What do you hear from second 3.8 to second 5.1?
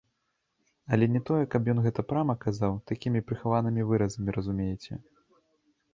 выразамі, разумееце.